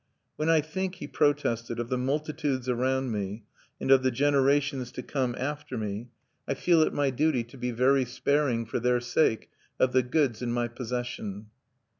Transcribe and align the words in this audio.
"When 0.35 0.49
I 0.49 0.61
think," 0.61 0.95
he 0.95 1.05
protested, 1.05 1.79
"of 1.79 1.89
the 1.89 1.95
multitudes 1.99 2.67
around 2.67 3.11
me, 3.11 3.43
and 3.79 3.91
of 3.91 4.01
the 4.01 4.09
generations 4.09 4.91
to 4.93 5.03
come 5.03 5.35
after 5.37 5.77
me, 5.77 6.09
I 6.47 6.55
feel 6.55 6.81
it 6.81 6.91
my 6.91 7.11
duty 7.11 7.43
to 7.43 7.57
be 7.59 7.69
very 7.69 8.05
sparing, 8.05 8.65
for 8.65 8.79
their 8.79 8.99
sake, 8.99 9.51
of 9.79 9.93
the 9.93 10.01
goods 10.01 10.41
in 10.41 10.51
my 10.51 10.69
possession." 10.69 11.51